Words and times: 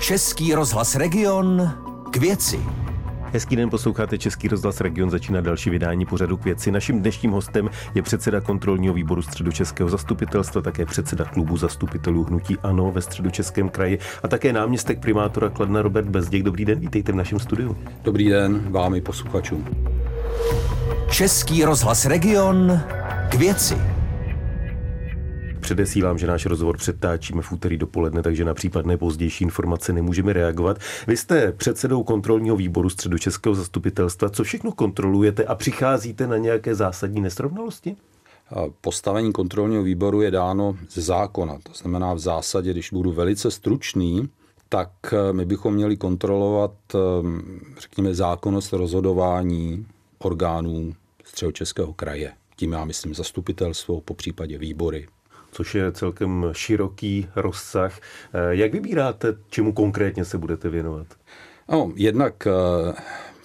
Český 0.00 0.54
rozhlas 0.54 0.96
Region 0.96 1.70
k 2.10 2.16
věci. 2.16 2.60
Hezký 3.32 3.56
den, 3.56 3.70
posloucháte 3.70 4.18
Český 4.18 4.48
rozhlas 4.48 4.80
Region, 4.80 5.10
začíná 5.10 5.40
další 5.40 5.70
vydání 5.70 6.06
pořadu 6.06 6.36
k 6.36 6.44
věci. 6.44 6.70
Naším 6.70 7.00
dnešním 7.00 7.30
hostem 7.30 7.70
je 7.94 8.02
předseda 8.02 8.40
kontrolního 8.40 8.94
výboru 8.94 9.22
středočeského 9.22 9.90
zastupitelstva, 9.90 10.62
také 10.62 10.86
předseda 10.86 11.24
klubu 11.24 11.56
zastupitelů 11.56 12.24
Hnutí 12.24 12.58
Ano 12.62 12.92
ve 12.92 13.02
středočeském 13.02 13.68
kraji 13.68 13.98
a 14.22 14.28
také 14.28 14.52
náměstek 14.52 15.00
primátora 15.00 15.48
Kladna 15.48 15.82
Robert 15.82 16.08
Bezděk. 16.08 16.42
Dobrý 16.42 16.64
den, 16.64 16.80
vítejte 16.80 17.12
v 17.12 17.16
našem 17.16 17.38
studiu. 17.38 17.76
Dobrý 18.04 18.28
den 18.28 18.72
vám 18.72 18.94
i 18.94 19.00
posluchačům. 19.00 19.64
Český 21.10 21.64
rozhlas 21.64 22.06
Region 22.06 22.80
k 23.28 23.34
věci. 23.34 23.89
Předesílám, 25.70 26.18
že 26.18 26.26
náš 26.26 26.46
rozhovor 26.46 26.76
přetáčíme 26.76 27.42
v 27.42 27.52
úterý 27.52 27.76
dopoledne, 27.76 28.22
takže 28.22 28.44
na 28.44 28.54
případné 28.54 28.96
pozdější 28.96 29.44
informace 29.44 29.92
nemůžeme 29.92 30.32
reagovat. 30.32 30.78
Vy 31.06 31.16
jste 31.16 31.52
předsedou 31.52 32.02
kontrolního 32.02 32.56
výboru 32.56 32.88
středočeského 32.88 33.54
zastupitelstva. 33.54 34.30
Co 34.30 34.44
všechno 34.44 34.72
kontrolujete 34.72 35.44
a 35.44 35.54
přicházíte 35.54 36.26
na 36.26 36.36
nějaké 36.36 36.74
zásadní 36.74 37.20
nesrovnalosti? 37.20 37.96
Postavení 38.80 39.32
kontrolního 39.32 39.82
výboru 39.82 40.22
je 40.22 40.30
dáno 40.30 40.76
ze 40.90 41.00
zákona. 41.00 41.58
To 41.62 41.72
znamená 41.74 42.14
v 42.14 42.18
zásadě, 42.18 42.70
když 42.70 42.90
budu 42.92 43.12
velice 43.12 43.50
stručný, 43.50 44.28
tak 44.68 44.90
eh, 45.12 45.32
my 45.32 45.44
bychom 45.44 45.74
měli 45.74 45.96
kontrolovat, 45.96 46.72
eh, 46.94 46.98
řekněme, 47.80 48.14
zákonnost 48.14 48.72
rozhodování 48.72 49.86
orgánů 50.18 50.94
středočeského 51.24 51.92
kraje. 51.92 52.32
Tím 52.56 52.72
já 52.72 52.84
myslím 52.84 53.14
zastupitelstvo, 53.14 54.00
po 54.00 54.14
případě 54.14 54.58
výbory, 54.58 55.06
což 55.52 55.74
je 55.74 55.92
celkem 55.92 56.46
široký 56.52 57.28
rozsah. 57.36 57.98
Eh, 58.00 58.38
jak 58.50 58.72
vybíráte, 58.72 59.36
čemu 59.48 59.72
konkrétně 59.72 60.24
se 60.24 60.38
budete 60.38 60.68
věnovat? 60.68 61.06
No, 61.72 61.92
jednak 61.96 62.46
eh, 62.46 62.50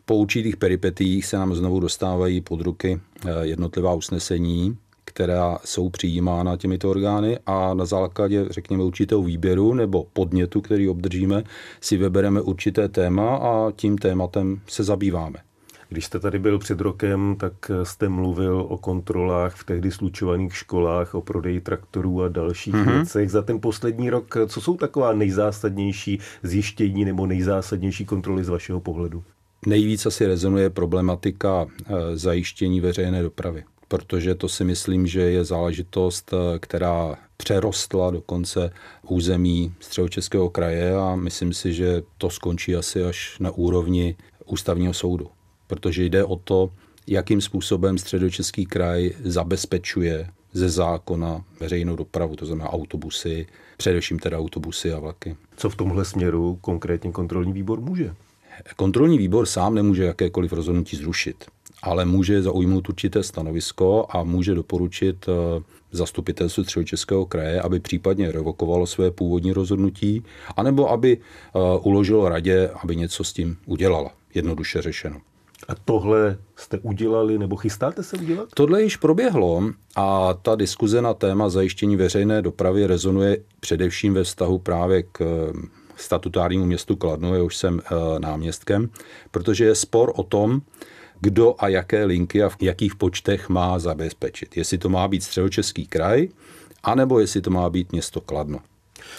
po 0.05 0.15
určitých 0.15 0.57
peripetích 0.57 1.25
se 1.25 1.37
nám 1.37 1.55
znovu 1.55 1.79
dostávají 1.79 2.41
pod 2.41 2.61
ruky 2.61 2.99
eh, 3.25 3.29
jednotlivá 3.41 3.93
usnesení, 3.93 4.77
která 5.05 5.57
jsou 5.65 5.89
přijímána 5.89 6.57
těmito 6.57 6.89
orgány 6.89 7.39
a 7.45 7.73
na 7.73 7.85
základě, 7.85 8.45
řekněme, 8.49 8.83
určitého 8.83 9.21
výběru 9.21 9.73
nebo 9.73 10.07
podnětu, 10.13 10.61
který 10.61 10.89
obdržíme, 10.89 11.43
si 11.81 11.97
vybereme 11.97 12.41
určité 12.41 12.89
téma 12.89 13.35
a 13.35 13.71
tím 13.71 13.97
tématem 13.97 14.61
se 14.67 14.83
zabýváme. 14.83 15.39
Když 15.89 16.05
jste 16.05 16.19
tady 16.19 16.39
byl 16.39 16.59
před 16.59 16.81
rokem, 16.81 17.35
tak 17.39 17.71
jste 17.83 18.09
mluvil 18.09 18.65
o 18.69 18.77
kontrolách 18.77 19.55
v 19.55 19.63
tehdy 19.63 19.91
slučovaných 19.91 20.55
školách, 20.55 21.15
o 21.15 21.21
prodeji 21.21 21.61
traktorů 21.61 22.23
a 22.23 22.27
dalších 22.27 22.73
mm-hmm. 22.73 22.93
věcech. 22.93 23.31
Za 23.31 23.41
ten 23.41 23.61
poslední 23.61 24.09
rok, 24.09 24.37
co 24.47 24.61
jsou 24.61 24.77
taková 24.77 25.13
nejzásadnější 25.13 26.19
zjištění 26.43 27.05
nebo 27.05 27.27
nejzásadnější 27.27 28.05
kontroly 28.05 28.43
z 28.43 28.49
vašeho 28.49 28.79
pohledu? 28.79 29.23
Nejvíc 29.65 30.05
asi 30.05 30.25
rezonuje 30.27 30.69
problematika 30.69 31.65
eh, 31.65 31.93
zajištění 32.17 32.81
veřejné 32.81 33.23
dopravy, 33.23 33.63
protože 33.87 34.35
to 34.35 34.49
si 34.49 34.63
myslím, 34.63 35.07
že 35.07 35.21
je 35.21 35.43
záležitost, 35.43 36.33
eh, 36.33 36.59
která 36.59 37.15
přerostla 37.37 38.11
dokonce 38.11 38.71
území 39.07 39.73
středočeského 39.79 40.49
kraje 40.49 40.95
a 40.95 41.15
myslím 41.15 41.53
si, 41.53 41.73
že 41.73 42.01
to 42.17 42.29
skončí 42.29 42.75
asi 42.75 43.03
až 43.03 43.39
na 43.39 43.51
úrovni 43.51 44.15
ústavního 44.45 44.93
soudu 44.93 45.27
protože 45.67 46.03
jde 46.03 46.23
o 46.23 46.35
to, 46.35 46.71
jakým 47.07 47.41
způsobem 47.41 47.97
středočeský 47.97 48.65
kraj 48.65 49.11
zabezpečuje 49.23 50.29
ze 50.53 50.69
zákona 50.69 51.43
veřejnou 51.59 51.95
dopravu, 51.95 52.35
to 52.35 52.45
znamená 52.45 52.69
autobusy, 52.69 53.47
především 53.77 54.19
teda 54.19 54.39
autobusy 54.39 54.93
a 54.93 54.99
vlaky. 54.99 55.35
Co 55.57 55.69
v 55.69 55.75
tomhle 55.75 56.05
směru 56.05 56.57
konkrétně 56.61 57.11
kontrolní 57.11 57.53
výbor 57.53 57.81
může? 57.81 58.15
Kontrolní 58.75 59.17
výbor 59.17 59.45
sám 59.45 59.75
nemůže 59.75 60.03
jakékoliv 60.03 60.53
rozhodnutí 60.53 60.97
zrušit, 60.97 61.45
ale 61.83 62.05
může 62.05 62.41
zaujmout 62.41 62.89
určité 62.89 63.23
stanovisko 63.23 64.05
a 64.09 64.23
může 64.23 64.55
doporučit 64.55 65.25
eh, 65.27 65.63
zastupitelstvu 65.91 66.63
Středočeského 66.63 67.25
kraje, 67.25 67.61
aby 67.61 67.79
případně 67.79 68.31
revokovalo 68.31 68.87
své 68.87 69.11
původní 69.11 69.51
rozhodnutí, 69.53 70.23
anebo 70.57 70.91
aby 70.91 71.17
eh, 71.17 71.59
uložilo 71.81 72.29
radě, 72.29 72.69
aby 72.83 72.95
něco 72.95 73.23
s 73.23 73.33
tím 73.33 73.57
udělala, 73.65 74.11
jednoduše 74.33 74.81
řešeno. 74.81 75.21
A 75.67 75.75
tohle 75.85 76.37
jste 76.55 76.79
udělali 76.79 77.37
nebo 77.37 77.55
chystáte 77.55 78.03
se 78.03 78.17
udělat? 78.17 78.49
Tohle 78.53 78.83
již 78.83 78.97
proběhlo 78.97 79.63
a 79.95 80.33
ta 80.33 80.55
diskuze 80.55 81.01
na 81.01 81.13
téma 81.13 81.49
zajištění 81.49 81.95
veřejné 81.95 82.41
dopravy 82.41 82.87
rezonuje 82.87 83.37
především 83.59 84.13
ve 84.13 84.23
vztahu 84.23 84.59
právě 84.59 85.03
k 85.03 85.21
eh, 85.21 85.53
statutárnímu 85.95 86.65
městu 86.65 86.95
Kladno, 86.95 87.45
už 87.45 87.57
jsem 87.57 87.81
eh, 87.85 88.19
náměstkem, 88.19 88.89
protože 89.31 89.65
je 89.65 89.75
spor 89.75 90.13
o 90.15 90.23
tom, 90.23 90.61
kdo 91.21 91.55
a 91.57 91.67
jaké 91.67 92.05
linky 92.05 92.43
a 92.43 92.49
v 92.49 92.57
jakých 92.61 92.95
počtech 92.95 93.49
má 93.49 93.79
zabezpečit. 93.79 94.57
Jestli 94.57 94.77
to 94.77 94.89
má 94.89 95.07
být 95.07 95.23
středočeský 95.23 95.87
kraj, 95.87 96.27
anebo 96.83 97.19
jestli 97.19 97.41
to 97.41 97.49
má 97.49 97.69
být 97.69 97.91
město 97.91 98.21
Kladno 98.21 98.59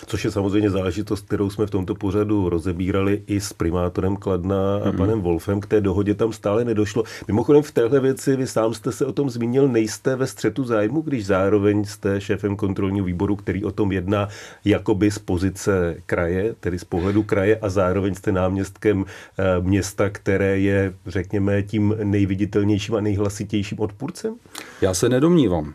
což 0.07 0.25
je 0.25 0.31
samozřejmě 0.31 0.71
záležitost, 0.71 1.27
kterou 1.27 1.51
jsme 1.51 1.67
v 1.67 1.71
tomto 1.71 1.95
pořadu 1.95 2.49
rozebírali 2.49 3.23
i 3.27 3.41
s 3.41 3.53
primátorem 3.53 4.17
Kladna 4.17 4.77
a 4.77 4.79
mm-hmm. 4.79 4.97
panem 4.97 5.21
Wolfem. 5.21 5.61
K 5.61 5.67
té 5.67 5.81
dohodě 5.81 6.15
tam 6.15 6.33
stále 6.33 6.65
nedošlo. 6.65 7.05
Mimochodem 7.29 7.62
v 7.62 7.71
téhle 7.71 8.01
věci 8.01 8.37
vy 8.37 8.47
sám 8.47 8.75
jste 8.75 8.93
se 8.93 9.06
o 9.06 9.12
tom 9.12 9.31
zmínil, 9.31 9.69
nejste 9.69 10.17
ve 10.17 10.27
střetu 10.27 10.65
zájmu, 10.65 11.01
když 11.01 11.27
zároveň 11.27 11.85
jste 11.85 12.21
šéfem 12.21 12.56
kontrolního 12.56 13.06
výboru, 13.06 13.37
který 13.37 13.65
o 13.65 13.73
tom 13.73 13.93
jedná 13.93 14.29
jakoby 14.65 15.11
z 15.11 15.19
pozice 15.19 15.97
kraje, 16.06 16.55
tedy 16.61 16.79
z 16.79 16.85
pohledu 16.85 17.23
kraje 17.23 17.56
a 17.56 17.69
zároveň 17.69 18.15
jste 18.15 18.33
náměstkem 18.33 19.05
eh, 19.39 19.45
města, 19.61 20.11
které 20.11 20.59
je, 20.59 20.95
řekněme, 21.06 21.62
tím 21.62 21.95
nejviditelnějším 22.03 22.95
a 22.95 23.01
nejhlasitějším 23.01 23.81
odpůrcem? 23.81 24.35
Já 24.81 24.95
se 24.95 25.09
nedomnívám. 25.09 25.75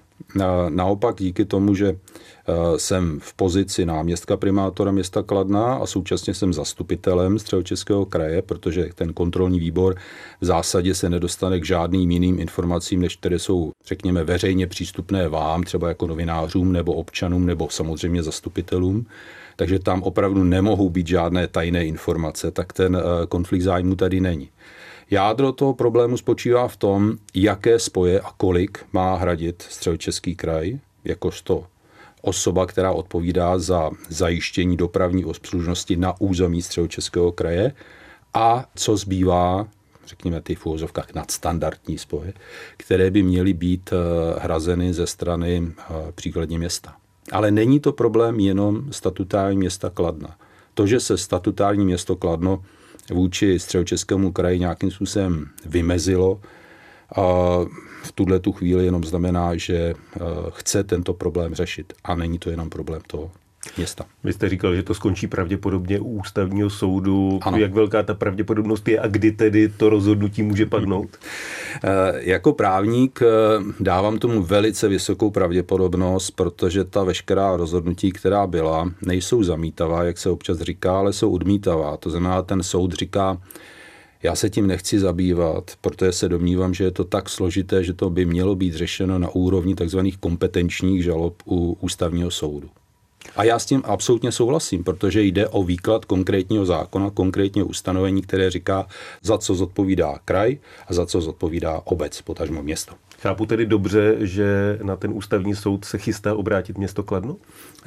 Naopak 0.69 1.15
díky 1.17 1.45
tomu, 1.45 1.75
že 1.75 1.95
jsem 2.77 3.19
v 3.19 3.33
pozici 3.33 3.85
náměstka 3.85 4.37
primátora 4.37 4.91
města 4.91 5.23
Kladna 5.23 5.75
a 5.75 5.85
současně 5.85 6.33
jsem 6.33 6.53
zastupitelem 6.53 7.39
Středočeského 7.39 8.05
kraje, 8.05 8.41
protože 8.41 8.89
ten 8.95 9.13
kontrolní 9.13 9.59
výbor 9.59 9.95
v 10.41 10.45
zásadě 10.45 10.95
se 10.95 11.09
nedostane 11.09 11.59
k 11.59 11.65
žádným 11.65 12.11
jiným 12.11 12.39
informacím, 12.39 13.01
než 13.01 13.15
které 13.15 13.39
jsou, 13.39 13.71
řekněme, 13.85 14.23
veřejně 14.23 14.67
přístupné 14.67 15.29
vám, 15.29 15.63
třeba 15.63 15.87
jako 15.87 16.07
novinářům 16.07 16.71
nebo 16.71 16.93
občanům 16.93 17.45
nebo 17.45 17.69
samozřejmě 17.69 18.23
zastupitelům. 18.23 19.05
Takže 19.55 19.79
tam 19.79 20.03
opravdu 20.03 20.43
nemohou 20.43 20.89
být 20.89 21.07
žádné 21.07 21.47
tajné 21.47 21.85
informace, 21.85 22.51
tak 22.51 22.73
ten 22.73 22.95
eh, 22.95 23.27
konflikt 23.27 23.61
zájmu 23.61 23.95
tady 23.95 24.21
není. 24.21 24.49
Jádro 25.11 25.51
toho 25.51 25.73
problému 25.73 26.17
spočívá 26.17 26.67
v 26.67 26.77
tom, 26.77 27.17
jaké 27.33 27.79
spoje 27.79 28.19
a 28.19 28.31
kolik 28.37 28.85
má 28.93 29.15
hradit 29.15 29.61
středočeský 29.69 30.35
kraj, 30.35 30.79
jakožto 31.03 31.65
osoba, 32.21 32.65
která 32.65 32.91
odpovídá 32.91 33.59
za 33.59 33.89
zajištění 34.09 34.77
dopravní 34.77 35.25
obslužnosti 35.25 35.95
na 35.95 36.21
území 36.21 36.61
středočeského 36.61 37.31
kraje 37.31 37.73
a 38.33 38.65
co 38.75 38.97
zbývá, 38.97 39.67
řekněme 40.05 40.41
ty 40.41 40.55
v 40.55 40.65
úvozovkách 40.65 41.13
nadstandardní 41.13 41.97
spoje, 41.97 42.33
které 42.77 43.11
by 43.11 43.23
měly 43.23 43.53
být 43.53 43.89
eh, 43.93 43.95
hrazeny 44.39 44.93
ze 44.93 45.07
strany 45.07 45.67
eh, 45.67 46.11
příkladně 46.11 46.57
města. 46.57 46.95
Ale 47.31 47.51
není 47.51 47.79
to 47.79 47.91
problém 47.91 48.39
jenom 48.39 48.93
statutární 48.93 49.57
města 49.57 49.89
Kladna. 49.89 50.37
To, 50.73 50.87
že 50.87 50.99
se 50.99 51.17
statutární 51.17 51.85
město 51.85 52.15
Kladno 52.15 52.63
vůči 53.11 53.59
středočeskému 53.59 54.31
kraji 54.31 54.59
nějakým 54.59 54.91
způsobem 54.91 55.49
vymezilo, 55.65 56.41
v 58.11 58.13
tuhle 58.13 58.39
tu 58.39 58.51
chvíli 58.51 58.85
jenom 58.85 59.03
znamená, 59.03 59.55
že 59.55 59.75
eh, 59.75 60.19
chce 60.49 60.83
tento 60.83 61.13
problém 61.13 61.55
řešit. 61.55 61.93
A 62.03 62.15
není 62.15 62.39
to 62.39 62.49
jenom 62.49 62.69
problém 62.69 63.01
toho 63.07 63.31
města. 63.77 64.05
Vy 64.23 64.33
jste 64.33 64.49
říkal, 64.49 64.75
že 64.75 64.83
to 64.83 64.93
skončí 64.93 65.27
pravděpodobně 65.27 65.99
u 65.99 66.05
ústavního 66.05 66.69
soudu. 66.69 67.39
Ano. 67.41 67.57
Jak 67.57 67.73
velká 67.73 68.03
ta 68.03 68.13
pravděpodobnost 68.13 68.87
je 68.87 68.99
a 68.99 69.07
kdy 69.07 69.31
tedy 69.31 69.69
to 69.69 69.89
rozhodnutí 69.89 70.43
může 70.43 70.65
padnout? 70.65 71.09
Eh, 71.83 71.89
jako 72.15 72.53
právník 72.53 73.19
eh, 73.21 73.27
dávám 73.79 74.19
tomu 74.19 74.43
velice 74.43 74.87
vysokou 74.87 75.31
pravděpodobnost, 75.31 76.31
protože 76.31 76.83
ta 76.83 77.03
veškerá 77.03 77.55
rozhodnutí, 77.57 78.11
která 78.11 78.47
byla, 78.47 78.91
nejsou 79.01 79.43
zamítavá, 79.43 80.03
jak 80.03 80.17
se 80.17 80.29
občas 80.29 80.59
říká, 80.59 80.97
ale 80.97 81.13
jsou 81.13 81.31
odmítavá. 81.31 81.97
To 81.97 82.09
znamená, 82.09 82.41
ten 82.41 82.63
soud 82.63 82.93
říká, 82.93 83.37
já 84.23 84.35
se 84.35 84.49
tím 84.49 84.67
nechci 84.67 84.99
zabývat, 84.99 85.71
protože 85.81 86.11
se 86.11 86.29
domnívám, 86.29 86.73
že 86.73 86.83
je 86.83 86.91
to 86.91 87.03
tak 87.03 87.29
složité, 87.29 87.83
že 87.83 87.93
to 87.93 88.09
by 88.09 88.25
mělo 88.25 88.55
být 88.55 88.73
řešeno 88.73 89.19
na 89.19 89.29
úrovni 89.29 89.75
tzv. 89.75 89.99
kompetenčních 90.19 91.03
žalob 91.03 91.43
u 91.45 91.77
ústavního 91.81 92.31
soudu. 92.31 92.69
A 93.35 93.43
já 93.43 93.59
s 93.59 93.65
tím 93.65 93.81
absolutně 93.85 94.31
souhlasím, 94.31 94.83
protože 94.83 95.21
jde 95.21 95.47
o 95.47 95.63
výklad 95.63 96.05
konkrétního 96.05 96.65
zákona, 96.65 97.09
konkrétního 97.09 97.67
ustanovení, 97.67 98.21
které 98.21 98.49
říká, 98.49 98.87
za 99.21 99.37
co 99.37 99.55
zodpovídá 99.55 100.19
kraj 100.25 100.57
a 100.87 100.93
za 100.93 101.05
co 101.05 101.21
zodpovídá 101.21 101.81
obec, 101.85 102.21
potažmo 102.21 102.63
město. 102.63 102.93
Chápu 103.21 103.45
tedy 103.45 103.65
dobře, 103.65 104.15
že 104.19 104.79
na 104.83 104.95
ten 104.95 105.11
ústavní 105.13 105.55
soud 105.55 105.85
se 105.85 105.97
chystá 105.97 106.35
obrátit 106.35 106.77
město 106.77 107.03
Kladno? 107.03 107.35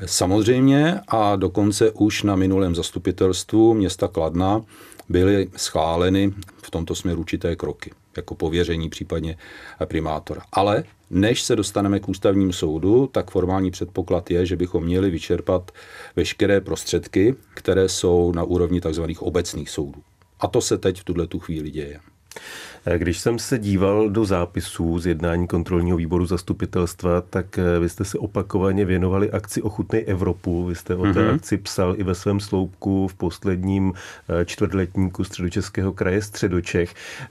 Samozřejmě 0.06 1.00
a 1.08 1.36
dokonce 1.36 1.90
už 1.90 2.22
na 2.22 2.36
minulém 2.36 2.75
zastupitelstvu 2.75 3.75
města 3.75 4.08
Kladna 4.08 4.62
byly 5.08 5.50
schváleny 5.56 6.34
v 6.62 6.70
tomto 6.70 6.94
směru 6.94 7.20
určité 7.20 7.56
kroky, 7.56 7.90
jako 8.16 8.34
pověření 8.34 8.90
případně 8.90 9.36
primátora. 9.84 10.42
Ale 10.52 10.84
než 11.10 11.42
se 11.42 11.56
dostaneme 11.56 12.00
k 12.00 12.08
ústavním 12.08 12.52
soudu, 12.52 13.06
tak 13.12 13.31
formální 13.31 13.70
předpoklad 13.70 14.31
je, 14.31 14.46
že 14.46 14.56
bychom 14.56 14.84
měli 14.84 15.10
vyčerpat 15.10 15.70
veškeré 16.16 16.60
prostředky, 16.60 17.34
které 17.54 17.88
jsou 17.88 18.32
na 18.32 18.42
úrovni 18.42 18.81
tzv. 18.81 19.02
obecných 19.19 19.70
soudů. 19.70 20.02
A 20.40 20.46
to 20.46 20.60
se 20.60 20.78
teď 20.78 21.00
v 21.00 21.04
tuhle 21.04 21.26
tu 21.26 21.38
chvíli 21.38 21.70
děje. 21.70 22.00
Když 22.96 23.19
jsem 23.19 23.38
se 23.38 23.58
díval 23.58 24.10
do 24.10 24.25
zápisů 24.25 24.98
z 24.98 25.06
jednání 25.06 25.46
kontrolního 25.46 25.96
výboru 25.96 26.26
zastupitelstva, 26.26 27.20
tak 27.20 27.58
eh, 27.58 27.78
vy 27.78 27.88
jste 27.88 28.04
se 28.04 28.19
opakovaně 28.19 28.84
věnovali 28.84 29.31
akci 29.31 29.62
Ochutnej 29.62 30.04
Evropu. 30.06 30.64
Vy 30.64 30.75
jste 30.75 30.96
o 30.96 31.02
té 31.02 31.08
mm-hmm. 31.08 31.34
akci 31.34 31.56
psal 31.56 31.94
i 31.98 32.02
ve 32.02 32.14
svém 32.14 32.40
sloupku 32.40 33.08
v 33.08 33.14
posledním 33.14 33.92
eh, 34.28 34.44
čtvrtletníku 34.44 35.25
středočeského 35.25 35.92
kraje 35.92 36.22
Středočech. 36.22 36.94
Eh, 36.94 37.28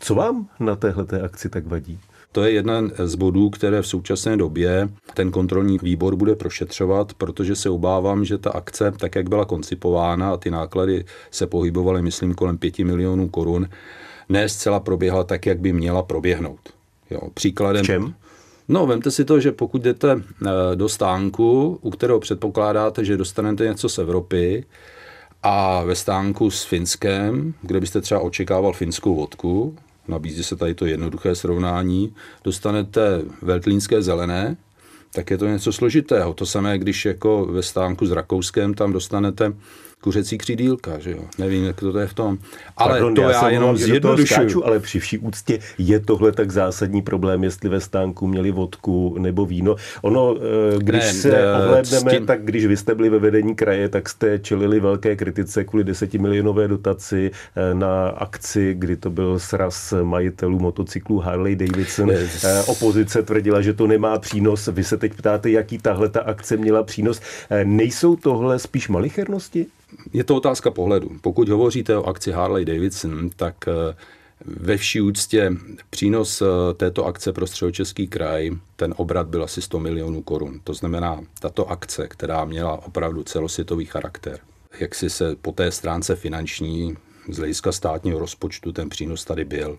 co 0.00 0.14
vám 0.14 0.48
na 0.60 0.76
téhle 0.76 1.04
akci 1.24 1.48
tak 1.48 1.66
vadí? 1.66 1.98
To 2.32 2.42
je 2.42 2.50
jeden 2.50 2.92
z 3.04 3.14
bodů, 3.14 3.50
které 3.50 3.82
v 3.82 3.86
současné 3.86 4.36
době 4.36 4.88
ten 5.14 5.30
kontrolní 5.30 5.78
výbor 5.82 6.16
bude 6.16 6.34
prošetřovat, 6.34 7.14
protože 7.14 7.56
se 7.56 7.70
obávám, 7.70 8.24
že 8.24 8.38
ta 8.38 8.50
akce, 8.50 8.92
tak 8.92 9.14
jak 9.14 9.28
byla 9.28 9.44
koncipována 9.44 10.32
a 10.32 10.36
ty 10.36 10.50
náklady 10.50 11.04
se 11.30 11.46
pohybovaly, 11.46 12.02
myslím, 12.02 12.34
kolem 12.34 12.58
5 12.58 12.78
milionů 12.78 13.28
korun, 13.28 13.68
ne 14.28 14.48
zcela 14.48 14.80
proběhla 14.80 15.24
tak, 15.24 15.46
jak 15.46 15.58
by 15.58 15.72
měla 15.72 16.02
proběhnout. 16.02 16.60
Jo, 17.10 17.20
příkladem, 17.34 17.84
v 17.84 17.86
čem? 17.86 18.14
No, 18.68 18.86
vemte 18.86 19.10
si 19.10 19.24
to, 19.24 19.40
že 19.40 19.52
pokud 19.52 19.82
jdete 19.82 20.12
eh, 20.12 20.50
do 20.74 20.88
stánku, 20.88 21.78
u 21.82 21.90
kterého 21.90 22.20
předpokládáte, 22.20 23.04
že 23.04 23.16
dostanete 23.16 23.64
něco 23.64 23.88
z 23.88 23.98
Evropy, 23.98 24.64
a 25.46 25.84
ve 25.84 25.94
stánku 25.94 26.50
s 26.50 26.64
Finskem, 26.64 27.54
kde 27.62 27.80
byste 27.80 28.00
třeba 28.00 28.20
očekával 28.20 28.72
finskou 28.72 29.14
vodku, 29.14 29.76
nabízí 30.08 30.44
se 30.44 30.56
tady 30.56 30.74
to 30.74 30.86
jednoduché 30.86 31.34
srovnání, 31.34 32.14
dostanete 32.44 33.22
veltlínské 33.42 34.02
zelené, 34.02 34.56
tak 35.14 35.30
je 35.30 35.38
to 35.38 35.46
něco 35.46 35.72
složitého. 35.72 36.34
To 36.34 36.46
samé, 36.46 36.78
když 36.78 37.04
jako 37.04 37.46
ve 37.46 37.62
stánku 37.62 38.06
s 38.06 38.10
Rakouskem 38.10 38.74
tam 38.74 38.92
dostanete 38.92 39.52
kuřecí 40.04 40.38
křídílka, 40.38 40.98
že 40.98 41.10
jo? 41.10 41.18
Nevím, 41.38 41.64
jak 41.64 41.80
to 41.80 41.98
je 41.98 42.06
v 42.06 42.14
tom. 42.14 42.38
Ale 42.76 42.90
Pardon, 42.90 43.14
to 43.14 43.22
já, 43.22 43.30
já 43.30 43.48
jenom 43.48 43.76
zjednodušuju. 43.76 44.64
ale 44.64 44.80
při 44.80 45.00
vší 45.00 45.18
úctě 45.18 45.58
je 45.78 46.00
tohle 46.00 46.32
tak 46.32 46.50
zásadní 46.50 47.02
problém, 47.02 47.44
jestli 47.44 47.68
ve 47.68 47.80
stánku 47.80 48.26
měli 48.26 48.50
vodku 48.50 49.16
nebo 49.18 49.46
víno. 49.46 49.76
Ono, 50.02 50.36
eh, 50.36 50.78
když 50.78 51.02
ne, 51.02 51.12
se 51.12 51.30
ne, 51.30 51.52
ohlédneme, 51.52 52.10
tím... 52.10 52.26
tak 52.26 52.44
když 52.44 52.66
vy 52.66 52.76
jste 52.76 52.94
byli 52.94 53.08
ve 53.08 53.18
vedení 53.18 53.54
kraje, 53.54 53.88
tak 53.88 54.08
jste 54.08 54.38
čelili 54.38 54.80
velké 54.80 55.16
kritice 55.16 55.64
kvůli 55.64 55.84
desetimilionové 55.84 56.68
dotaci 56.68 57.30
eh, 57.56 57.74
na 57.74 58.08
akci, 58.08 58.74
kdy 58.78 58.96
to 58.96 59.10
byl 59.10 59.38
sraz 59.38 59.94
majitelů 60.02 60.58
motocyklů 60.58 61.18
Harley 61.18 61.56
Davidson. 61.56 62.10
Eh, 62.10 62.62
opozice 62.66 63.22
tvrdila, 63.22 63.60
že 63.60 63.72
to 63.72 63.86
nemá 63.86 64.18
přínos. 64.18 64.68
Vy 64.72 64.84
se 64.84 64.96
teď 64.96 65.14
ptáte, 65.14 65.50
jaký 65.50 65.78
tahle 65.78 66.08
ta 66.08 66.20
akce 66.20 66.56
měla 66.56 66.82
přínos. 66.82 67.20
Nejsou 67.64 68.16
tohle 68.16 68.58
spíš 68.58 68.88
malichernosti? 68.88 69.66
Je 70.12 70.24
to 70.24 70.36
otázka 70.36 70.70
pohledu. 70.70 71.10
Pokud 71.20 71.48
hovoříte 71.48 71.96
o 71.96 72.04
akci 72.04 72.32
Harley 72.32 72.64
Davidson, 72.64 73.30
tak 73.36 73.56
eh, 73.68 73.96
ve 74.46 74.76
vší 74.76 75.00
úctě 75.00 75.52
přínos 75.90 76.42
eh, 76.42 76.46
této 76.74 77.06
akce 77.06 77.32
pro 77.32 77.46
středočeský 77.46 78.08
kraj, 78.08 78.50
ten 78.76 78.94
obrat 78.96 79.26
byl 79.26 79.44
asi 79.44 79.62
100 79.62 79.80
milionů 79.80 80.22
korun. 80.22 80.60
To 80.64 80.74
znamená, 80.74 81.20
tato 81.40 81.70
akce, 81.70 82.08
která 82.08 82.44
měla 82.44 82.86
opravdu 82.86 83.22
celosvětový 83.22 83.84
charakter, 83.84 84.38
jak 84.80 84.94
si 84.94 85.10
se 85.10 85.36
po 85.42 85.52
té 85.52 85.70
stránce 85.70 86.16
finanční 86.16 86.96
z 87.28 87.38
hlediska 87.38 87.72
státního 87.72 88.18
rozpočtu 88.18 88.72
ten 88.72 88.88
přínos 88.88 89.24
tady 89.24 89.44
byl. 89.44 89.78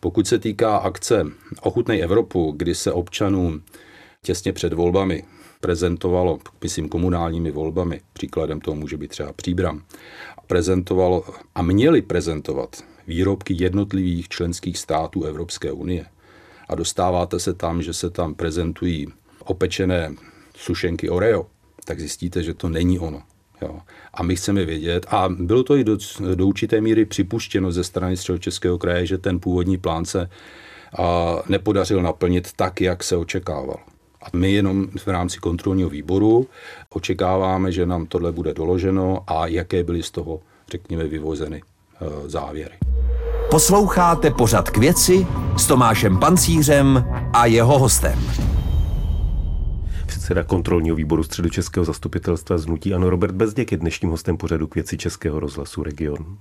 Pokud 0.00 0.26
se 0.26 0.38
týká 0.38 0.76
akce 0.76 1.26
Ochutnej 1.60 2.00
Evropu, 2.00 2.54
kdy 2.56 2.74
se 2.74 2.92
občanům 2.92 3.62
těsně 4.22 4.52
před 4.52 4.72
volbami 4.72 5.24
prezentovalo, 5.60 6.38
myslím, 6.62 6.88
komunálními 6.88 7.50
volbami, 7.50 8.00
příkladem 8.12 8.60
toho 8.60 8.74
může 8.74 8.96
být 8.96 9.10
třeba 9.10 9.32
Příbram, 9.32 9.82
prezentovalo 10.46 11.24
a 11.54 11.62
měli 11.62 12.02
prezentovat 12.02 12.84
výrobky 13.06 13.56
jednotlivých 13.58 14.28
členských 14.28 14.78
států 14.78 15.24
Evropské 15.24 15.72
unie. 15.72 16.06
A 16.68 16.74
dostáváte 16.74 17.40
se 17.40 17.54
tam, 17.54 17.82
že 17.82 17.92
se 17.92 18.10
tam 18.10 18.34
prezentují 18.34 19.06
opečené 19.44 20.14
sušenky 20.56 21.10
Oreo, 21.10 21.46
tak 21.84 22.00
zjistíte, 22.00 22.42
že 22.42 22.54
to 22.54 22.68
není 22.68 22.98
ono. 22.98 23.22
Jo. 23.62 23.80
A 24.14 24.22
my 24.22 24.36
chceme 24.36 24.64
vědět, 24.64 25.06
a 25.08 25.28
bylo 25.28 25.62
to 25.62 25.76
i 25.76 25.84
do, 25.84 25.98
do 26.34 26.46
určité 26.46 26.80
míry 26.80 27.04
připuštěno 27.04 27.72
ze 27.72 27.84
strany 27.84 28.16
Středočeského 28.16 28.78
kraje, 28.78 29.06
že 29.06 29.18
ten 29.18 29.40
původní 29.40 29.78
plán 29.78 30.04
se 30.04 30.30
a, 30.98 31.36
nepodařil 31.48 32.02
naplnit 32.02 32.52
tak, 32.56 32.80
jak 32.80 33.04
se 33.04 33.16
očekával. 33.16 33.78
A 34.22 34.26
my 34.36 34.52
jenom 34.52 34.86
v 34.98 35.06
rámci 35.06 35.38
kontrolního 35.38 35.90
výboru 35.90 36.46
očekáváme, 36.90 37.72
že 37.72 37.86
nám 37.86 38.06
tohle 38.06 38.32
bude 38.32 38.54
doloženo 38.54 39.24
a 39.26 39.46
jaké 39.46 39.84
byly 39.84 40.02
z 40.02 40.10
toho, 40.10 40.40
řekněme, 40.70 41.04
vyvozeny 41.04 41.62
e, 41.62 42.28
závěry. 42.28 42.74
Posloucháte 43.50 44.30
pořad 44.30 44.70
k 44.70 44.76
věci 44.76 45.26
s 45.56 45.66
Tomášem 45.66 46.18
Pancířem 46.18 47.04
a 47.32 47.46
jeho 47.46 47.78
hostem. 47.78 48.18
Předseda 50.10 50.42
kontrolního 50.42 50.96
výboru 50.96 51.22
středočeského 51.22 51.84
zastupitelstva 51.84 52.58
znutí 52.58 52.94
Ano 52.94 53.10
Robert 53.10 53.34
Bezděk 53.34 53.72
je 53.72 53.78
dnešním 53.78 54.10
hostem 54.10 54.36
pořadu 54.36 54.66
k 54.66 54.74
věci 54.74 54.98
Českého 54.98 55.40
rozhlasu 55.40 55.82
Region. 55.82 56.36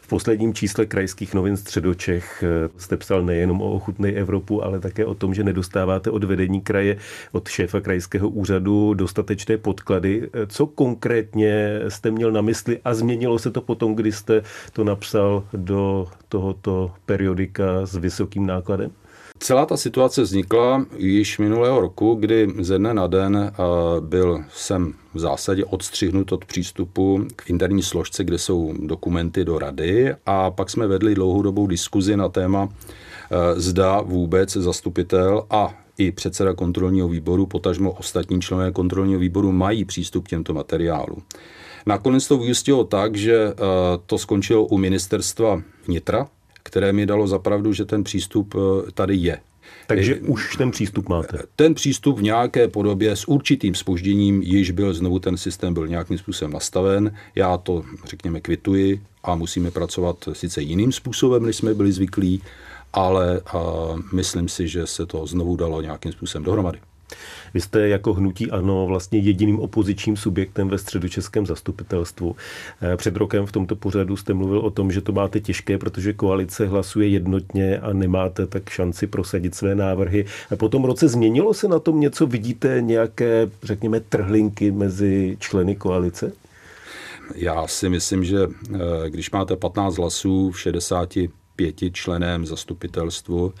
V 0.00 0.08
posledním 0.08 0.54
čísle 0.54 0.86
krajských 0.86 1.34
novin 1.34 1.56
Středočech 1.56 2.44
eh, 2.46 2.68
jste 2.76 2.96
psal 2.96 3.22
nejenom 3.22 3.60
o 3.60 3.72
ochutnej 3.72 4.18
Evropu, 4.18 4.64
ale 4.64 4.80
také 4.80 5.04
o 5.04 5.14
tom, 5.14 5.34
že 5.34 5.44
nedostáváte 5.44 6.10
od 6.10 6.24
vedení 6.24 6.60
kraje, 6.60 6.96
od 7.32 7.48
šéfa 7.48 7.80
krajského 7.80 8.28
úřadu 8.28 8.94
dostatečné 8.94 9.56
podklady. 9.56 10.28
Eh, 10.32 10.46
co 10.46 10.66
konkrétně 10.66 11.80
jste 11.88 12.10
měl 12.10 12.32
na 12.32 12.40
mysli 12.40 12.80
a 12.84 12.94
změnilo 12.94 13.38
se 13.38 13.50
to 13.50 13.60
potom, 13.60 13.94
kdy 13.94 14.12
jste 14.12 14.42
to 14.72 14.84
napsal 14.84 15.44
do 15.52 16.06
tohoto 16.28 16.92
periodika 17.06 17.86
s 17.86 17.96
vysokým 17.96 18.46
nákladem? 18.46 18.90
Celá 19.40 19.66
ta 19.66 19.76
situace 19.76 20.22
vznikla 20.22 20.86
již 20.96 21.38
minulého 21.38 21.80
roku, 21.80 22.14
kdy 22.14 22.48
ze 22.60 22.78
dne 22.78 22.94
na 22.94 23.06
den 23.06 23.36
eh, 23.36 23.52
byl 24.00 24.44
jsem 24.54 24.94
v 25.14 25.18
zásadě 25.18 25.64
odstřihnut 25.64 26.32
od 26.32 26.44
přístupu 26.44 27.26
k 27.36 27.50
interní 27.50 27.82
složce, 27.82 28.24
kde 28.24 28.38
jsou 28.38 28.74
dokumenty 28.78 29.44
do 29.44 29.58
rady 29.58 30.14
a 30.26 30.50
pak 30.50 30.70
jsme 30.70 30.86
vedli 30.86 31.14
dlouhodobou 31.14 31.66
diskuzi 31.66 32.16
na 32.16 32.28
téma, 32.28 32.68
eh, 32.68 33.60
zda 33.60 34.00
vůbec 34.00 34.52
zastupitel 34.52 35.46
a 35.50 35.74
i 35.98 36.12
předseda 36.12 36.54
kontrolního 36.54 37.08
výboru, 37.08 37.46
potažmo 37.46 37.92
ostatní 37.92 38.40
členové 38.40 38.72
kontrolního 38.72 39.20
výboru 39.20 39.52
mají 39.52 39.84
přístup 39.84 40.24
k 40.24 40.28
těmto 40.28 40.54
materiálům. 40.54 41.22
Nakonec 41.86 42.28
to 42.28 42.38
vyústilo 42.38 42.84
tak, 42.84 43.16
že 43.16 43.34
eh, 43.34 43.54
to 44.06 44.18
skončilo 44.18 44.64
u 44.64 44.78
ministerstva 44.78 45.62
vnitra, 45.86 46.28
které 46.68 46.92
mi 46.92 47.06
dalo 47.06 47.26
zapravdu, 47.26 47.72
že 47.72 47.84
ten 47.84 48.04
přístup 48.04 48.54
eh, 48.54 48.92
tady 48.92 49.16
je. 49.16 49.38
Takže 49.86 50.14
už 50.16 50.56
ten 50.56 50.70
přístup 50.70 51.08
máte? 51.08 51.38
Ten 51.56 51.74
přístup 51.74 52.18
v 52.18 52.22
nějaké 52.22 52.68
podobě 52.68 53.16
s 53.16 53.28
určitým 53.28 53.74
spožděním 53.74 54.42
již 54.42 54.70
byl, 54.70 54.94
znovu 54.94 55.18
ten 55.18 55.36
systém 55.36 55.74
byl 55.74 55.88
nějakým 55.88 56.18
způsobem 56.18 56.52
nastaven. 56.52 57.14
Já 57.34 57.56
to, 57.56 57.82
řekněme, 58.04 58.40
kvituji 58.40 59.00
a 59.24 59.34
musíme 59.34 59.70
pracovat 59.70 60.28
sice 60.32 60.62
jiným 60.62 60.92
způsobem, 60.92 61.46
než 61.46 61.56
jsme 61.56 61.74
byli 61.74 61.92
zvyklí, 61.92 62.42
ale 62.92 63.40
a 63.40 63.60
myslím 64.12 64.48
si, 64.48 64.68
že 64.68 64.86
se 64.86 65.06
to 65.06 65.26
znovu 65.26 65.56
dalo 65.56 65.82
nějakým 65.82 66.12
způsobem 66.12 66.44
dohromady. 66.44 66.78
Vy 67.54 67.60
jste 67.60 67.88
jako 67.88 68.14
hnutí 68.14 68.50
ANO 68.50 68.86
vlastně 68.86 69.18
jediným 69.18 69.60
opozičním 69.60 70.16
subjektem 70.16 70.68
ve 70.68 70.78
středočeském 70.78 71.46
zastupitelstvu. 71.46 72.36
Eh, 72.82 72.96
před 72.96 73.16
rokem 73.16 73.46
v 73.46 73.52
tomto 73.52 73.76
pořadu 73.76 74.16
jste 74.16 74.34
mluvil 74.34 74.58
o 74.58 74.70
tom, 74.70 74.92
že 74.92 75.00
to 75.00 75.12
máte 75.12 75.40
těžké, 75.40 75.78
protože 75.78 76.12
koalice 76.12 76.66
hlasuje 76.66 77.08
jednotně 77.08 77.78
a 77.78 77.92
nemáte 77.92 78.46
tak 78.46 78.70
šanci 78.70 79.06
prosadit 79.06 79.54
své 79.54 79.74
návrhy. 79.74 80.24
Po 80.56 80.68
tom 80.68 80.84
roce 80.84 81.08
změnilo 81.08 81.54
se 81.54 81.68
na 81.68 81.78
tom 81.78 82.00
něco? 82.00 82.26
Vidíte 82.26 82.78
nějaké, 82.80 83.50
řekněme, 83.62 84.00
trhlinky 84.00 84.70
mezi 84.70 85.36
členy 85.40 85.76
koalice? 85.76 86.32
Já 87.34 87.66
si 87.66 87.88
myslím, 87.88 88.24
že 88.24 88.38
eh, 88.74 88.78
když 89.10 89.30
máte 89.30 89.56
15 89.56 89.98
hlasů 89.98 90.50
v 90.50 90.60
65 90.60 91.74
členem 91.92 92.46
zastupitelstvu, 92.46 93.52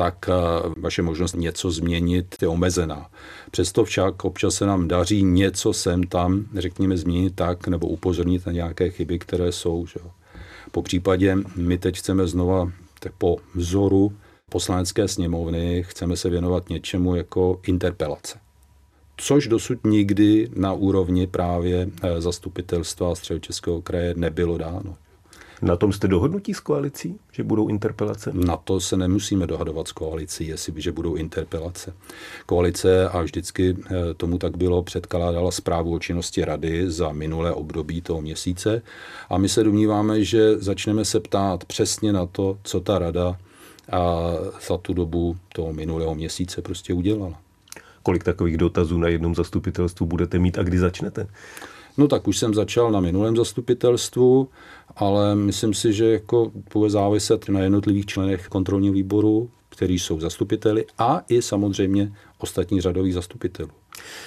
tak 0.00 0.28
eh, 0.28 0.32
vaše 0.76 1.02
možnost 1.02 1.36
něco 1.36 1.70
změnit 1.70 2.34
je 2.42 2.48
omezená. 2.48 3.10
Přesto 3.50 3.84
však 3.84 4.24
občas 4.24 4.54
se 4.54 4.66
nám 4.66 4.88
daří 4.88 5.22
něco 5.22 5.72
sem 5.72 6.02
tam, 6.02 6.44
řekněme, 6.54 6.96
změnit 6.96 7.34
tak 7.34 7.68
nebo 7.68 7.86
upozornit 7.86 8.46
na 8.46 8.52
nějaké 8.52 8.90
chyby, 8.90 9.18
které 9.18 9.52
jsou. 9.52 9.86
Že? 9.86 10.00
Po 10.72 10.82
případě 10.82 11.36
my 11.56 11.78
teď 11.78 11.98
chceme 11.98 12.26
znova 12.26 12.72
po 13.18 13.36
vzoru 13.54 14.12
poslanecké 14.50 15.08
sněmovny 15.08 15.82
chceme 15.82 16.16
se 16.16 16.30
věnovat 16.30 16.68
něčemu 16.68 17.14
jako 17.14 17.60
interpelace. 17.66 18.38
Což 19.16 19.48
dosud 19.48 19.84
nikdy 19.84 20.48
na 20.54 20.72
úrovni 20.72 21.26
právě 21.26 21.88
eh, 22.02 22.20
zastupitelstva 22.20 23.14
středočeského 23.14 23.82
kraje 23.82 24.14
nebylo 24.16 24.58
dáno. 24.58 24.96
Na 25.62 25.76
tom 25.76 25.92
jste 25.92 26.08
dohodnutí 26.08 26.54
s 26.54 26.60
koalicí, 26.60 27.18
že 27.32 27.42
budou 27.42 27.68
interpelace? 27.68 28.30
Na 28.34 28.56
to 28.56 28.80
se 28.80 28.96
nemusíme 28.96 29.46
dohadovat 29.46 29.88
s 29.88 29.92
koalicí, 29.92 30.46
jestli, 30.46 30.72
že 30.76 30.92
budou 30.92 31.14
interpelace. 31.14 31.94
Koalice, 32.46 33.08
a 33.08 33.22
vždycky 33.22 33.76
eh, 33.86 34.14
tomu 34.14 34.38
tak 34.38 34.56
bylo, 34.56 34.82
předkládala 34.82 35.50
zprávu 35.50 35.94
o 35.94 35.98
činnosti 35.98 36.44
rady 36.44 36.90
za 36.90 37.12
minulé 37.12 37.52
období 37.52 38.00
toho 38.00 38.20
měsíce 38.20 38.82
a 39.30 39.38
my 39.38 39.48
se 39.48 39.64
domníváme, 39.64 40.24
že 40.24 40.58
začneme 40.58 41.04
se 41.04 41.20
ptát 41.20 41.64
přesně 41.64 42.12
na 42.12 42.26
to, 42.26 42.58
co 42.62 42.80
ta 42.80 42.98
rada 42.98 43.36
a 43.92 44.30
za 44.68 44.76
tu 44.78 44.94
dobu 44.94 45.36
toho 45.54 45.72
minulého 45.72 46.14
měsíce 46.14 46.62
prostě 46.62 46.94
udělala. 46.94 47.38
Kolik 48.02 48.24
takových 48.24 48.56
dotazů 48.56 48.98
na 48.98 49.08
jednom 49.08 49.34
zastupitelstvu 49.34 50.06
budete 50.06 50.38
mít 50.38 50.58
a 50.58 50.62
kdy 50.62 50.78
začnete? 50.78 51.26
No 52.00 52.08
tak 52.08 52.28
už 52.28 52.38
jsem 52.38 52.54
začal 52.54 52.92
na 52.92 53.00
minulém 53.00 53.36
zastupitelstvu, 53.36 54.48
ale 54.96 55.34
myslím 55.34 55.74
si, 55.74 55.92
že 55.92 56.12
jako 56.12 56.52
bude 56.74 56.90
záviset 56.90 57.48
na 57.48 57.60
jednotlivých 57.60 58.06
členech 58.06 58.48
kontrolního 58.48 58.94
výboru, 58.94 59.50
kteří 59.68 59.98
jsou 59.98 60.20
zastupiteli 60.20 60.84
a 60.98 61.22
i 61.28 61.42
samozřejmě 61.42 62.12
ostatní 62.38 62.80
řadových 62.80 63.14
zastupitelů. 63.14 63.70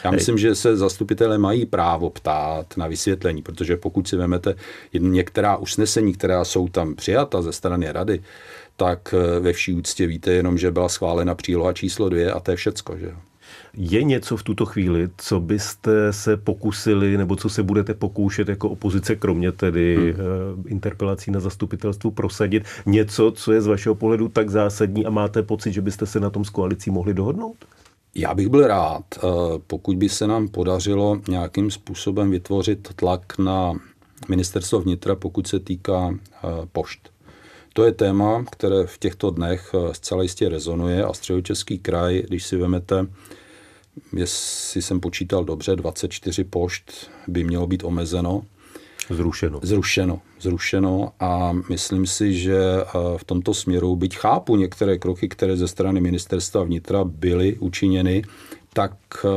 Já 0.04 0.12
myslím, 0.12 0.38
že 0.38 0.56
se 0.56 0.78
zastupitelé 0.78 1.38
mají 1.38 1.66
právo 1.66 2.10
ptát 2.10 2.78
na 2.78 2.88
vysvětlení, 2.88 3.42
protože 3.42 3.78
pokud 3.78 4.08
si 4.08 4.16
vezmete 4.16 4.56
některá 4.94 5.58
usnesení, 5.58 6.14
která 6.14 6.46
jsou 6.46 6.68
tam 6.68 6.96
přijata 6.96 7.42
ze 7.42 7.52
strany 7.52 7.92
rady, 7.92 8.24
tak 8.78 9.16
eh, 9.18 9.40
ve 9.40 9.54
vší 9.54 9.74
úctě 9.74 10.08
víte 10.08 10.32
jenom, 10.32 10.58
že 10.58 10.72
byla 10.72 10.90
schválena 10.90 11.36
příloha 11.36 11.74
číslo 11.74 12.10
dvě 12.10 12.32
a 12.32 12.40
to 12.40 12.52
je 12.52 12.58
všecko. 12.58 12.98
Že? 12.98 13.14
Je 13.74 14.04
něco 14.04 14.38
v 14.38 14.44
tuto 14.44 14.66
chvíli, 14.66 15.10
co 15.18 15.40
byste 15.40 16.14
se 16.14 16.38
pokusili, 16.38 17.18
nebo 17.18 17.36
co 17.36 17.50
se 17.50 17.64
budete 17.64 17.94
pokoušet 17.94 18.50
jako 18.50 18.70
opozice, 18.70 19.16
kromě 19.16 19.52
tedy 19.52 19.96
hmm. 19.96 20.14
Eh, 20.14 20.70
interpelací 20.70 21.32
na 21.32 21.40
zastupitelstvu, 21.40 22.12
prosadit? 22.12 22.64
Něco, 22.86 23.32
co 23.32 23.52
je 23.52 23.62
z 23.62 23.68
vašeho 23.68 23.96
pohledu 23.96 24.30
tak 24.30 24.50
zásadní 24.50 25.06
a 25.06 25.10
máte 25.10 25.44
pocit, 25.44 25.74
že 25.74 25.82
byste 25.82 26.06
se 26.06 26.20
na 26.20 26.30
tom 26.30 26.46
s 26.46 26.50
koalicí 26.50 26.92
mohli 26.92 27.14
dohodnout? 27.14 27.58
Já 28.16 28.34
bych 28.34 28.50
byl 28.50 28.68
rád, 28.68 29.04
eh, 29.18 29.28
pokud 29.68 29.98
by 29.98 30.10
se 30.10 30.28
nám 30.28 30.48
podařilo 30.48 31.22
nějakým 31.28 31.72
způsobem 31.72 32.32
vytvořit 32.32 32.94
tlak 32.96 33.38
na 33.38 33.74
ministerstvo 34.30 34.80
vnitra, 34.80 35.16
pokud 35.16 35.48
se 35.48 35.60
týká 35.60 36.16
pošt. 36.72 37.14
To 37.74 37.86
je 37.86 37.92
téma, 37.92 38.46
které 38.52 38.86
v 38.86 38.98
těchto 38.98 39.30
dnech 39.30 39.72
eh, 39.74 39.94
zcela 39.94 40.24
jistě 40.24 40.50
rezonuje 40.50 41.04
a 41.04 41.14
středočeský 41.14 41.80
kraj, 41.80 42.24
když 42.28 42.46
si 42.46 42.58
vemete, 42.58 43.08
jestli 44.18 44.82
jsem 44.82 45.00
počítal 45.00 45.46
dobře, 45.46 45.76
24 45.76 46.44
pošt 46.44 47.12
by 47.28 47.44
mělo 47.44 47.68
být 47.68 47.84
omezeno. 47.84 48.44
Zrušeno. 49.10 49.60
Zrušeno, 49.64 50.22
zrušeno 50.40 51.12
a 51.20 51.54
myslím 51.70 52.08
si, 52.08 52.34
že 52.34 52.58
eh, 52.58 52.88
v 53.18 53.24
tomto 53.24 53.54
směru, 53.54 53.96
byť 53.96 54.18
chápu 54.18 54.56
některé 54.56 54.98
kroky, 54.98 55.30
které 55.30 55.58
ze 55.58 55.68
strany 55.68 56.02
ministerstva 56.02 56.64
vnitra 56.64 57.04
byly 57.04 57.58
učiněny, 57.58 58.24
tak 58.74 58.94
eh, 59.26 59.30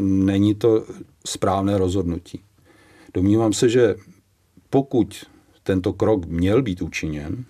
není 0.00 0.54
to 0.54 0.84
správné 1.26 1.78
rozhodnutí. 1.78 2.40
Domnívám 3.14 3.52
se, 3.52 3.68
že 3.68 3.94
pokud 4.70 5.24
tento 5.62 5.92
krok 5.92 6.26
měl 6.26 6.62
být 6.62 6.82
učiněn, 6.82 7.44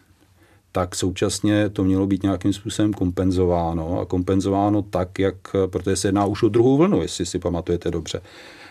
tak 0.73 0.95
současně 0.95 1.69
to 1.69 1.85
mělo 1.85 2.07
být 2.07 2.23
nějakým 2.23 2.53
způsobem 2.53 2.93
kompenzováno 2.93 4.01
a 4.01 4.07
kompenzováno 4.07 4.83
tak, 4.83 5.19
jak, 5.19 5.35
protože 5.67 5.97
se 5.97 6.09
jedná 6.09 6.25
už 6.25 6.43
o 6.43 6.49
druhou 6.49 6.77
vlnu, 6.77 7.03
jestli 7.03 7.27
si 7.27 7.39
pamatujete 7.39 7.91
dobře. 7.91 8.21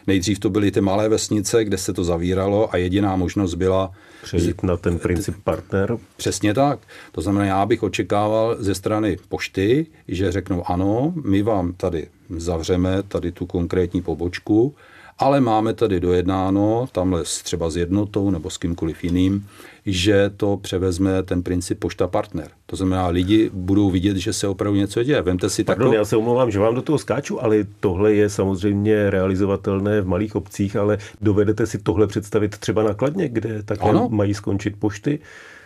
Nejdřív 0.07 0.39
to 0.39 0.49
byly 0.49 0.71
ty 0.71 0.81
malé 0.81 1.09
vesnice, 1.09 1.65
kde 1.65 1.77
se 1.77 1.93
to 1.93 2.03
zavíralo 2.03 2.73
a 2.73 2.77
jediná 2.77 3.15
možnost 3.15 3.53
byla 3.53 3.91
přejít 4.23 4.63
na 4.63 4.77
ten 4.77 4.99
princip 4.99 5.35
partner. 5.43 5.97
Přesně 6.17 6.53
tak. 6.53 6.79
To 7.11 7.21
znamená, 7.21 7.45
já 7.45 7.65
bych 7.65 7.83
očekával 7.83 8.55
ze 8.59 8.75
strany 8.75 9.17
pošty, 9.29 9.85
že 10.07 10.31
řeknou 10.31 10.63
ano, 10.71 11.13
my 11.25 11.41
vám 11.41 11.73
tady 11.73 12.07
zavřeme 12.37 13.03
tady 13.03 13.31
tu 13.31 13.45
konkrétní 13.45 14.01
pobočku, 14.01 14.75
ale 15.19 15.41
máme 15.41 15.73
tady 15.73 15.99
dojednáno, 15.99 16.87
tamhle 16.91 17.23
třeba 17.43 17.69
s 17.69 17.77
jednotou 17.77 18.29
nebo 18.29 18.49
s 18.49 18.57
kýmkoliv 18.57 19.03
jiným, 19.03 19.47
že 19.85 20.31
to 20.37 20.57
převezme 20.57 21.23
ten 21.23 21.43
princip 21.43 21.79
pošta 21.79 22.07
partner. 22.07 22.47
To 22.65 22.75
znamená, 22.75 23.07
lidi 23.07 23.49
budou 23.53 23.89
vidět, 23.89 24.17
že 24.17 24.33
se 24.33 24.47
opravdu 24.47 24.79
něco 24.79 25.03
děje. 25.03 25.21
Vemte 25.21 25.49
si 25.49 25.63
Pardon, 25.63 25.93
já 25.93 26.05
se 26.05 26.17
omlouvám, 26.17 26.51
že 26.51 26.59
vám 26.59 26.75
do 26.75 26.81
toho 26.81 26.97
skáču, 26.97 27.43
ale 27.43 27.55
tohle 27.79 28.13
je 28.13 28.29
samozřejmě 28.29 29.09
realizovatelné 29.09 30.01
v 30.01 30.07
malých 30.07 30.35
obcích, 30.35 30.75
ale 30.75 30.97
dovedete 31.21 31.67
si 31.67 31.77
tohle 31.77 32.07
představit 32.07 32.57
třeba 32.57 32.83
nakladně, 32.83 33.29
kde 33.29 33.63
také 33.63 33.89
ano? 33.89 34.07
mají 34.11 34.33
skončit 34.33 34.75
pošty? 34.79 35.19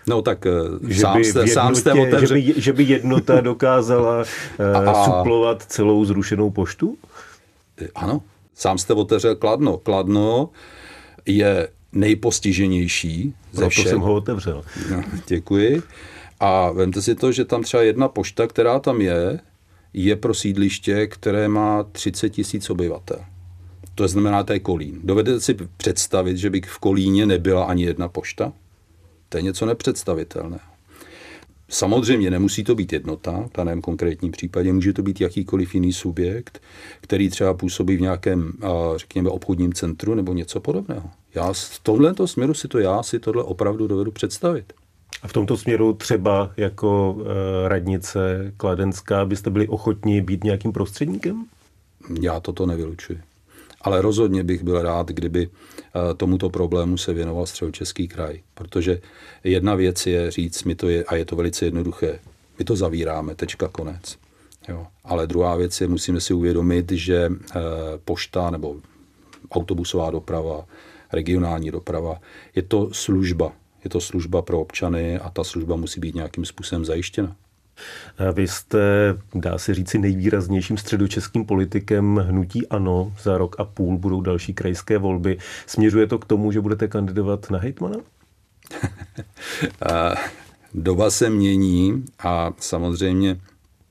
No 0.08 0.22
tak 0.22 0.46
eh, 0.46 0.52
že 0.88 1.02
sám, 1.02 1.18
by 1.18 1.24
jste, 1.24 1.40
jednotě, 1.40 1.54
sám 1.54 1.76
jste 1.76 1.94
otevřel... 1.94 2.28
že, 2.28 2.54
by, 2.54 2.62
že 2.62 2.74
by 2.74 2.84
jednota 2.84 3.42
dokázala 3.42 4.22
a, 4.22 4.26
eh, 4.60 5.06
suplovat 5.06 5.64
celou 5.64 6.06
zrušenou 6.06 6.50
poštu? 6.50 6.98
Ano, 7.96 8.22
Sám 8.56 8.78
jste 8.78 8.94
otevřel 8.94 9.36
Kladno. 9.36 9.78
Kladno 9.78 10.50
je 11.26 11.68
nejpostiženější 11.92 13.34
ze 13.52 13.70
všech. 13.70 13.88
jsem 13.88 14.00
ho 14.00 14.14
otevřel. 14.14 14.64
No, 14.92 15.04
děkuji. 15.28 15.82
A 16.40 16.72
vemte 16.72 17.02
si 17.02 17.16
to, 17.16 17.32
že 17.32 17.46
tam 17.46 17.64
třeba 17.64 17.84
jedna 17.84 18.08
pošta, 18.08 18.48
která 18.48 18.80
tam 18.80 19.02
je, 19.02 19.40
je 19.94 20.16
pro 20.16 20.34
sídliště, 20.34 21.08
které 21.08 21.48
má 21.48 21.84
30 21.84 22.30
tisíc 22.30 22.70
obyvatel. 22.70 23.20
To 23.96 24.08
znamená, 24.08 24.44
to 24.44 24.54
je 24.54 24.60
Kolín. 24.60 25.00
Dovedete 25.04 25.40
si 25.40 25.58
představit, 25.78 26.38
že 26.38 26.50
by 26.50 26.62
v 26.62 26.78
Kolíně 26.80 27.26
nebyla 27.26 27.66
ani 27.66 27.84
jedna 27.84 28.08
pošta? 28.08 28.54
To 29.30 29.38
je 29.38 29.42
něco 29.42 29.66
nepředstavitelného. 29.66 30.73
Samozřejmě 31.74 32.32
nemusí 32.32 32.64
to 32.64 32.76
být 32.76 32.94
jednota, 32.94 33.46
v 33.54 33.58
daném 33.58 33.82
konkrétním 33.82 34.32
případě 34.32 34.74
může 34.74 34.94
to 34.94 35.04
být 35.04 35.22
jakýkoliv 35.22 35.76
jiný 35.76 35.94
subjekt, 35.94 36.62
který 37.02 37.30
třeba 37.30 37.54
působí 37.54 37.98
v 37.98 38.02
nějakém, 38.02 38.54
řekněme, 38.96 39.30
obchodním 39.30 39.74
centru 39.74 40.14
nebo 40.14 40.34
něco 40.34 40.60
podobného. 40.60 41.10
Já 41.36 41.54
v 41.54 41.80
tomto 41.84 42.28
směru 42.28 42.54
si 42.54 42.68
to 42.68 42.80
já 42.80 43.04
si 43.04 43.20
tohle 43.20 43.44
opravdu 43.44 43.88
dovedu 43.88 44.12
představit. 44.12 44.74
A 45.24 45.28
v 45.28 45.34
tomto 45.34 45.58
směru 45.58 45.94
třeba 45.94 46.52
jako 46.58 47.18
e, 47.66 47.68
radnice 47.70 48.54
Kladenská 48.58 49.26
byste 49.26 49.50
byli 49.50 49.68
ochotni 49.68 50.22
být 50.22 50.44
nějakým 50.44 50.72
prostředníkem? 50.72 51.46
Já 52.22 52.40
toto 52.40 52.66
nevylučuji. 52.66 53.20
Ale 53.82 54.02
rozhodně 54.02 54.44
bych 54.44 54.64
byl 54.64 54.82
rád, 54.82 55.08
kdyby 55.08 55.50
eh, 55.50 55.83
tomuto 56.18 56.50
problému 56.50 56.98
se 56.98 57.14
věnoval 57.14 57.46
středočeský 57.46 58.08
kraj. 58.08 58.40
Protože 58.54 59.02
jedna 59.44 59.76
věc 59.76 60.06
je 60.06 60.32
říct, 60.32 60.64
mi 60.64 60.76
to 60.76 60.90
je, 60.90 61.04
a 61.04 61.16
je 61.16 61.26
to 61.26 61.36
velice 61.36 61.66
jednoduché, 61.66 62.20
my 62.60 62.66
to 62.66 62.76
zavíráme, 62.76 63.36
tečka, 63.36 63.68
konec. 63.68 64.18
Jo. 64.70 64.88
Ale 65.04 65.28
druhá 65.28 65.56
věc 65.56 65.82
je, 65.82 65.88
musíme 65.88 66.22
si 66.22 66.34
uvědomit, 66.34 66.92
že 66.92 67.30
eh, 67.32 67.60
pošta 68.06 68.50
nebo 68.50 68.76
autobusová 69.52 70.12
doprava, 70.12 70.66
regionální 71.14 71.72
doprava, 71.72 72.22
je 72.56 72.62
to 72.62 72.94
služba. 72.94 73.52
Je 73.84 73.90
to 73.90 74.02
služba 74.02 74.42
pro 74.42 74.62
občany 74.62 75.20
a 75.20 75.30
ta 75.30 75.44
služba 75.44 75.76
musí 75.76 76.00
být 76.00 76.16
nějakým 76.16 76.46
způsobem 76.46 76.86
zajištěna. 76.86 77.36
Vy 78.34 78.48
jste, 78.48 78.80
dá 79.36 79.58
se 79.58 79.74
říci, 79.74 79.98
nejvýraznějším 79.98 80.78
středočeským 80.78 81.46
politikem 81.46 82.16
hnutí 82.16 82.68
ANO. 82.68 83.14
Za 83.22 83.38
rok 83.38 83.56
a 83.60 83.66
půl 83.66 83.98
budou 83.98 84.22
další 84.22 84.54
krajské 84.54 84.98
volby. 84.98 85.38
Směřuje 85.68 86.08
to 86.08 86.20
k 86.20 86.26
tomu, 86.26 86.52
že 86.52 86.62
budete 86.62 86.88
kandidovat 86.88 87.52
na 87.52 87.60
hejtmana? 87.60 87.98
Doba 90.74 91.12
se 91.12 91.30
mění 91.30 92.06
a 92.20 92.52
samozřejmě 92.60 93.40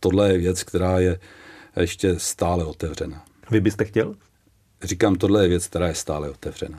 tohle 0.01 0.33
je 0.33 0.39
věc, 0.39 0.63
která 0.63 0.99
je 0.99 1.19
ještě 1.81 2.19
stále 2.19 2.65
otevřena. 2.65 3.25
Vy 3.51 3.61
byste 3.61 3.85
chtěl? 3.85 4.15
Říkám, 4.85 5.15
tohle 5.15 5.45
je 5.45 5.49
věc, 5.49 5.67
která 5.67 5.89
je 5.89 5.95
stále 5.95 6.31
otevřená. 6.31 6.79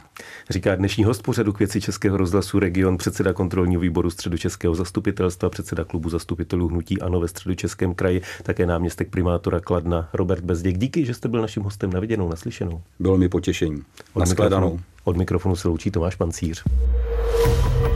Říká 0.49 0.75
dnešní 0.75 1.03
host 1.03 1.23
pořadu 1.23 1.53
k 1.53 1.59
věci 1.59 1.81
Českého 1.81 2.17
rozhlasu 2.17 2.59
Region, 2.59 2.97
předseda 2.97 3.33
kontrolního 3.33 3.81
výboru 3.81 4.09
středočeského 4.09 4.75
zastupitelstva, 4.75 5.49
předseda 5.49 5.83
klubu 5.83 6.09
zastupitelů 6.09 6.67
Hnutí 6.67 7.01
Ano 7.01 7.19
ve 7.19 7.27
středočeském 7.27 7.93
kraji, 7.93 8.21
také 8.43 8.65
náměstek 8.65 9.09
primátora 9.09 9.59
Kladna 9.59 10.09
Robert 10.13 10.43
Bezděk. 10.43 10.77
Díky, 10.77 11.05
že 11.05 11.13
jste 11.13 11.27
byl 11.27 11.41
naším 11.41 11.63
hostem 11.63 11.93
na 11.93 11.99
viděnou, 11.99 12.29
naslyšenou. 12.29 12.81
Bylo 12.99 13.17
mi 13.17 13.29
potěšení. 13.29 13.81
Od 14.13 14.29
mikrofonu, 14.29 14.79
od 15.03 15.17
mikrofonu 15.17 15.55
se 15.55 15.67
loučí 15.67 15.91
Tomáš 15.91 16.15
Pancíř. 16.15 16.63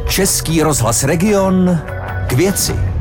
Český 0.10 0.62
rozhlas 0.62 1.04
Region 1.04 1.80
k 2.28 2.34
věci. 2.34 2.97